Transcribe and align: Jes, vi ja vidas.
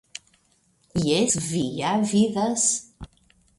Jes, 1.09 1.37
vi 1.51 1.63
ja 1.83 1.93
vidas. 2.15 2.67